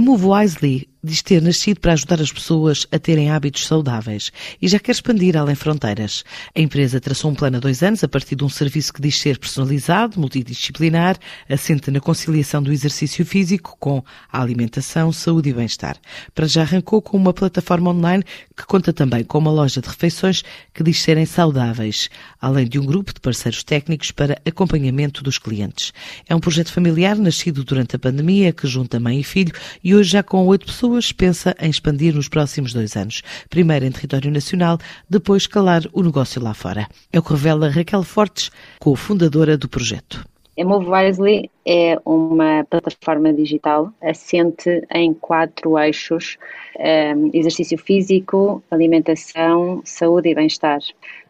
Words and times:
Move 0.00 0.24
Wisely 0.24 0.88
diz 1.04 1.20
ter 1.20 1.42
nascido 1.42 1.80
para 1.80 1.94
ajudar 1.94 2.20
as 2.20 2.30
pessoas 2.30 2.86
a 2.92 2.98
terem 2.98 3.28
hábitos 3.28 3.66
saudáveis 3.66 4.30
e 4.60 4.68
já 4.68 4.78
quer 4.78 4.92
expandir 4.92 5.36
além 5.36 5.56
fronteiras. 5.56 6.22
A 6.54 6.60
empresa 6.60 7.00
traçou 7.00 7.32
um 7.32 7.34
plano 7.34 7.56
há 7.56 7.60
dois 7.60 7.82
anos 7.82 8.04
a 8.04 8.08
partir 8.08 8.36
de 8.36 8.44
um 8.44 8.48
serviço 8.48 8.92
que 8.92 9.02
diz 9.02 9.18
ser 9.18 9.36
personalizado, 9.36 10.20
multidisciplinar, 10.20 11.18
assente 11.48 11.90
na 11.90 11.98
conciliação 11.98 12.62
do 12.62 12.72
exercício 12.72 13.26
físico 13.26 13.76
com 13.80 14.04
a 14.30 14.40
alimentação, 14.40 15.10
saúde 15.10 15.50
e 15.50 15.52
bem-estar. 15.52 15.96
Para 16.32 16.46
já 16.46 16.62
arrancou 16.62 17.02
com 17.02 17.16
uma 17.16 17.32
plataforma 17.32 17.90
online 17.90 18.22
que 18.56 18.64
conta 18.64 18.92
também 18.92 19.24
com 19.24 19.38
uma 19.38 19.50
loja 19.50 19.80
de 19.80 19.88
refeições 19.88 20.44
que 20.72 20.84
diz 20.84 21.02
serem 21.02 21.26
saudáveis, 21.26 22.08
além 22.40 22.68
de 22.68 22.78
um 22.78 22.84
grupo 22.84 23.12
de 23.12 23.20
parceiros 23.20 23.64
técnicos 23.64 24.12
para 24.12 24.40
acompanhamento 24.46 25.20
dos 25.20 25.36
clientes. 25.36 25.92
É 26.28 26.34
um 26.34 26.40
projeto 26.40 26.72
familiar 26.72 27.16
nascido 27.16 27.64
durante 27.64 27.96
a 27.96 27.98
pandemia 27.98 28.52
que 28.52 28.68
junta 28.68 29.00
mãe 29.00 29.18
e 29.18 29.24
filho 29.24 29.52
e 29.82 29.96
hoje 29.96 30.10
já 30.10 30.22
com 30.22 30.46
oito 30.46 30.66
pessoas 30.66 30.91
pessoas 30.92 31.12
pensa 31.12 31.54
em 31.58 31.70
expandir 31.70 32.14
nos 32.14 32.28
próximos 32.28 32.74
dois 32.74 32.96
anos. 32.96 33.22
Primeiro 33.48 33.86
em 33.86 33.90
território 33.90 34.30
nacional, 34.30 34.78
depois 35.08 35.42
escalar 35.42 35.82
o 35.92 36.02
negócio 36.02 36.42
lá 36.42 36.52
fora. 36.52 36.86
É 37.10 37.18
o 37.18 37.22
que 37.22 37.32
revela 37.32 37.70
Raquel 37.70 38.02
Fortes, 38.02 38.50
cofundadora 38.78 39.56
do 39.56 39.68
projeto. 39.68 40.24
A 40.58 40.64
Move 40.64 40.86
Wisely 40.86 41.50
é 41.66 41.96
uma 42.04 42.66
plataforma 42.68 43.32
digital 43.32 43.90
assente 44.02 44.86
em 44.94 45.14
quatro 45.14 45.78
eixos: 45.78 46.36
ehm, 46.78 47.30
exercício 47.32 47.78
físico, 47.78 48.62
alimentação, 48.70 49.80
saúde 49.84 50.28
e 50.28 50.34
bem-estar, 50.34 50.80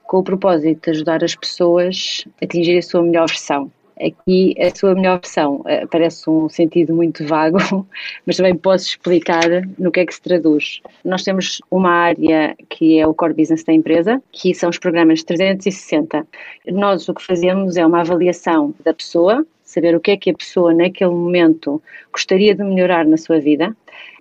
com 0.04 0.18
o 0.18 0.24
propósito 0.24 0.86
de 0.86 0.90
ajudar 0.90 1.22
as 1.22 1.36
pessoas 1.36 2.24
a 2.40 2.44
atingir 2.44 2.78
a 2.78 2.82
sua 2.82 3.02
melhor 3.02 3.28
versão. 3.28 3.70
Aqui 4.04 4.54
a 4.60 4.74
sua 4.74 4.94
melhor 4.94 5.20
versão 5.20 5.62
eh, 5.66 5.86
parece 5.86 6.28
um 6.28 6.48
sentido 6.48 6.92
muito 6.92 7.24
vago, 7.24 7.58
mas 8.26 8.36
também 8.36 8.56
posso 8.56 8.86
explicar 8.86 9.44
no 9.78 9.92
que 9.92 10.00
é 10.00 10.06
que 10.06 10.14
se 10.14 10.20
traduz. 10.20 10.80
Nós 11.04 11.22
temos 11.22 11.60
uma 11.70 11.90
área 11.90 12.56
que 12.68 12.98
é 12.98 13.06
o 13.06 13.14
core 13.14 13.34
business 13.34 13.62
da 13.62 13.72
empresa, 13.72 14.20
que 14.32 14.54
são 14.54 14.70
os 14.70 14.78
programas 14.78 15.22
360. 15.22 16.26
Nós 16.66 17.08
o 17.08 17.14
que 17.14 17.22
fazemos 17.22 17.76
é 17.76 17.86
uma 17.86 18.00
avaliação 18.00 18.74
da 18.84 18.92
pessoa, 18.92 19.46
saber 19.62 19.94
o 19.94 20.00
que 20.00 20.10
é 20.10 20.16
que 20.16 20.30
a 20.30 20.34
pessoa 20.34 20.74
naquele 20.74 21.10
momento 21.10 21.80
gostaria 22.12 22.54
de 22.54 22.64
melhorar 22.64 23.06
na 23.06 23.16
sua 23.16 23.38
vida. 23.38 23.74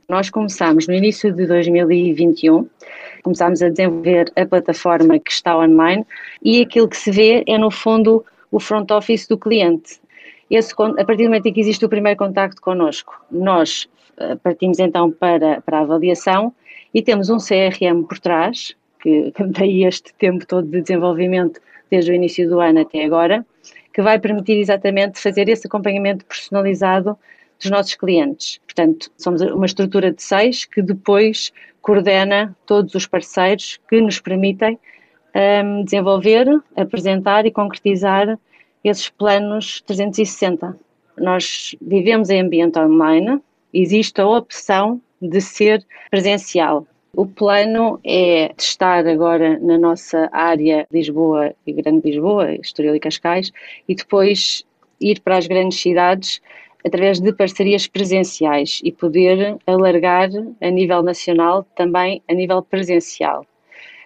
Nós 0.07 0.29
começámos 0.29 0.87
no 0.87 0.93
início 0.93 1.31
de 1.33 1.45
2021, 1.47 2.67
começámos 3.23 3.61
a 3.61 3.69
desenvolver 3.69 4.31
a 4.35 4.45
plataforma 4.45 5.17
que 5.17 5.31
está 5.31 5.57
online 5.57 6.05
e 6.43 6.61
aquilo 6.61 6.87
que 6.87 6.97
se 6.97 7.11
vê 7.11 7.43
é 7.47 7.57
no 7.57 7.71
fundo 7.71 8.23
o 8.51 8.59
front 8.59 8.91
office 8.91 9.27
do 9.27 9.37
cliente. 9.37 9.99
Esse, 10.49 10.73
a 10.73 11.05
partir 11.05 11.23
do 11.23 11.29
momento 11.29 11.45
em 11.45 11.53
que 11.53 11.61
existe 11.61 11.85
o 11.85 11.89
primeiro 11.89 12.19
contacto 12.19 12.61
connosco, 12.61 13.25
nós 13.31 13.89
eh, 14.17 14.35
partimos 14.35 14.79
então 14.79 15.09
para, 15.09 15.61
para 15.61 15.79
a 15.79 15.81
avaliação 15.81 16.53
e 16.93 17.01
temos 17.01 17.29
um 17.29 17.37
CRM 17.37 18.03
por 18.03 18.19
trás, 18.19 18.75
que, 19.01 19.31
tem 19.53 19.85
este 19.85 20.13
tempo 20.15 20.45
todo 20.45 20.67
de 20.67 20.81
desenvolvimento 20.81 21.61
desde 21.89 22.11
o 22.11 22.13
início 22.13 22.49
do 22.49 22.59
ano 22.59 22.81
até 22.81 23.03
agora, 23.05 23.45
que 23.93 24.01
vai 24.01 24.19
permitir 24.19 24.57
exatamente 24.57 25.19
fazer 25.19 25.49
esse 25.49 25.67
acompanhamento 25.67 26.25
personalizado 26.25 27.17
dos 27.59 27.69
nossos 27.69 27.95
clientes. 27.95 28.59
Portanto, 28.65 29.11
somos 29.17 29.41
uma 29.41 29.65
estrutura 29.65 30.11
de 30.11 30.21
seis 30.21 30.65
que 30.65 30.81
depois 30.81 31.53
coordena 31.81 32.55
todos 32.65 32.93
os 32.95 33.07
parceiros 33.07 33.79
que 33.89 34.01
nos 34.01 34.19
permitem 34.19 34.77
um, 35.35 35.83
desenvolver, 35.83 36.47
apresentar 36.75 37.45
e 37.45 37.51
concretizar 37.51 38.37
esses 38.83 39.09
planos 39.09 39.81
360. 39.81 40.77
Nós 41.17 41.75
vivemos 41.81 42.29
em 42.29 42.41
ambiente 42.41 42.79
online, 42.79 43.39
existe 43.73 44.19
a 44.21 44.27
opção 44.27 45.01
de 45.21 45.39
ser 45.39 45.85
presencial. 46.09 46.85
O 47.13 47.25
plano 47.25 47.99
é 48.05 48.53
estar 48.57 49.05
agora 49.05 49.59
na 49.59 49.77
nossa 49.77 50.29
área 50.31 50.87
Lisboa 50.91 51.53
e 51.67 51.73
Grande 51.73 52.09
Lisboa, 52.09 52.53
Estoril 52.55 52.95
e 52.95 52.99
Cascais, 52.99 53.51
e 53.87 53.93
depois 53.93 54.65
ir 54.99 55.19
para 55.19 55.37
as 55.37 55.45
grandes 55.45 55.79
cidades 55.79 56.41
através 56.85 57.19
de 57.19 57.33
parcerias 57.33 57.85
presenciais 57.85 58.79
e 58.83 58.91
poder 58.91 59.57
alargar 59.67 60.29
a 60.61 60.69
nível 60.69 61.03
nacional 61.03 61.65
também 61.75 62.21
a 62.29 62.33
nível 62.33 62.61
presencial. 62.61 63.45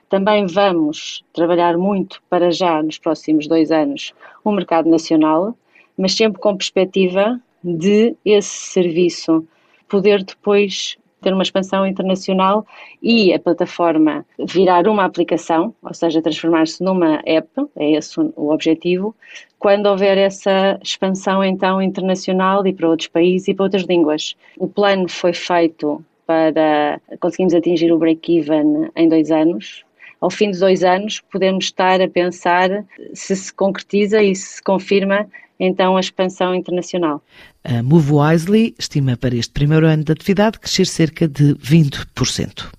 Também 0.10 0.46
vamos 0.46 1.24
trabalhar 1.34 1.78
muito 1.78 2.22
para 2.30 2.52
já, 2.52 2.82
nos 2.82 2.98
próximos 2.98 3.48
dois 3.48 3.72
anos, 3.72 4.14
o 4.44 4.52
mercado 4.52 4.90
nacional, 4.90 5.56
mas 5.98 6.14
sempre 6.14 6.40
com 6.40 6.56
perspectiva 6.56 7.40
de 7.64 8.16
esse 8.24 8.72
serviço 8.72 9.46
poder 9.90 10.24
depois 10.24 10.98
ter 11.22 11.34
uma 11.34 11.42
expansão 11.42 11.88
internacional 11.88 12.66
e 13.02 13.34
a 13.34 13.40
plataforma 13.40 14.24
virar 14.38 14.88
uma 14.88 15.04
aplicação, 15.06 15.74
ou 15.82 15.94
seja, 15.94 16.22
transformar-se 16.22 16.84
numa 16.84 17.20
app, 17.26 17.50
é 17.76 17.94
esse 17.94 18.20
o 18.20 18.52
objetivo, 18.52 19.16
quando 19.58 19.88
houver 19.88 20.20
essa 20.20 20.80
expansão 20.84 21.44
então 21.44 21.82
internacional 21.82 22.66
e 22.68 22.72
para 22.72 22.88
outros 22.88 23.08
países 23.08 23.48
e 23.48 23.54
para 23.56 23.64
outras 23.64 23.84
línguas. 23.84 24.36
O 24.60 24.68
plano 24.68 25.10
foi 25.10 25.34
feito 25.34 26.06
para 26.28 27.02
conseguirmos 27.20 27.56
atingir 27.56 27.92
o 27.92 27.98
break-even 27.98 28.92
em 28.96 29.10
dois 29.10 29.32
anos, 29.32 29.84
ao 30.26 30.32
fim 30.32 30.50
de 30.50 30.60
dois 30.60 30.84
anos, 30.84 31.22
podemos 31.32 31.66
estar 31.66 32.02
a 32.02 32.10
pensar 32.10 32.84
se 33.14 33.36
se 33.36 33.54
concretiza 33.54 34.24
e 34.24 34.36
se 34.36 34.62
confirma 34.62 35.28
então 35.60 35.96
a 35.96 36.00
expansão 36.00 36.56
internacional. 36.56 37.24
A 37.64 37.84
Move 37.84 38.12
Wisely 38.12 38.76
estima 38.78 39.16
para 39.16 39.36
este 39.36 39.54
primeiro 39.54 39.86
ano 39.86 40.04
de 40.04 40.12
atividade 40.12 40.60
crescer 40.60 40.88
cerca 40.88 41.28
de 41.28 41.54
20%. 41.56 42.70